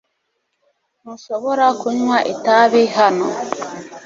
[1.01, 3.27] Ntushobora kunywa itabi hano.